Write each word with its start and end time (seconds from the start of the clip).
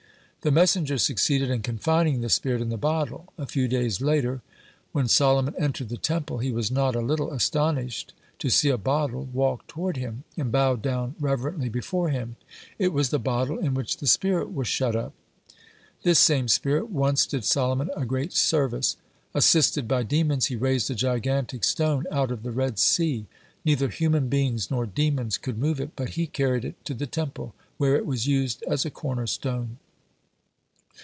The 0.43 0.49
messenger 0.49 0.97
succeeded 0.97 1.51
in 1.51 1.61
confining 1.61 2.21
the 2.21 2.27
spirit 2.31 2.63
in 2.63 2.69
the 2.69 2.75
bottle. 2.77 3.31
A 3.37 3.45
few 3.45 3.67
days 3.67 4.01
later, 4.01 4.41
when 4.91 5.07
Solomon 5.07 5.53
entered 5.55 5.89
the 5.89 5.97
Temple, 5.97 6.39
he 6.39 6.51
was 6.51 6.71
not 6.71 6.95
a 6.95 6.99
little 6.99 7.31
astonished 7.31 8.15
to 8.39 8.49
see 8.49 8.69
a 8.69 8.77
bottle 8.79 9.29
walk 9.33 9.67
toward 9.67 9.97
him, 9.97 10.23
and 10.35 10.51
bow 10.51 10.77
down 10.77 11.13
reverently 11.19 11.69
before 11.69 12.09
him; 12.09 12.37
it 12.79 12.91
was 12.91 13.09
the 13.09 13.19
bottle 13.19 13.59
in 13.59 13.75
which 13.75 13.97
the 13.97 14.07
spirit 14.07 14.51
was 14.51 14.67
shut 14.67 14.95
up. 14.95 15.13
This 16.01 16.17
same 16.17 16.47
spirit 16.47 16.89
once 16.89 17.27
did 17.27 17.45
Solomon 17.45 17.91
a 17.95 18.03
great 18.03 18.33
service. 18.33 18.97
Assisted 19.35 19.87
by 19.87 20.01
demons, 20.01 20.47
he 20.47 20.55
raised 20.55 20.89
a 20.89 20.95
gigantic 20.95 21.63
stone 21.63 22.05
out 22.09 22.31
of 22.31 22.41
the 22.41 22.49
Red 22.49 22.79
Sea. 22.79 23.27
Neither 23.63 23.89
human 23.89 24.27
beings 24.27 24.71
nor 24.71 24.87
demons 24.87 25.37
could 25.37 25.59
move 25.59 25.79
it, 25.79 25.91
but 25.95 26.09
he 26.17 26.25
carried 26.25 26.65
it 26.65 26.83
to 26.85 26.95
the 26.95 27.05
Temple, 27.05 27.53
where 27.77 27.95
it 27.95 28.07
was 28.07 28.25
used 28.25 28.63
as 28.63 28.85
a 28.85 28.89
cornerstone. 28.89 29.77